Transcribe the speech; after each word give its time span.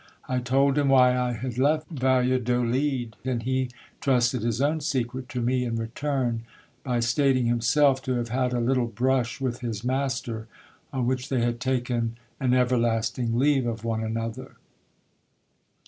I 0.27 0.39
told 0.39 0.79
him 0.79 0.89
why 0.89 1.15
I 1.15 1.33
had 1.33 1.59
left 1.59 1.87
Valla 1.91 2.39
dolid, 2.39 3.15
and 3.23 3.43
he 3.43 3.69
trusted 3.99 4.41
his 4.41 4.59
own 4.59 4.79
secret 4.81 5.29
to 5.29 5.41
me 5.41 5.63
in 5.63 5.75
return, 5.75 6.41
by 6.83 6.99
stating 7.01 7.45
himself 7.45 8.01
to 8.05 8.13
have 8.15 8.29
had 8.29 8.51
a 8.51 8.59
little 8.59 8.87
brush 8.87 9.39
with 9.39 9.59
his 9.59 9.83
master, 9.83 10.47
on 10.91 11.05
which 11.05 11.29
they 11.29 11.41
had 11.41 11.59
taken 11.59 12.17
an 12.39 12.55
everlasting 12.55 13.37
leave 13.37 13.67
of 13.67 13.83
one 13.83 14.03
another. 14.03 14.55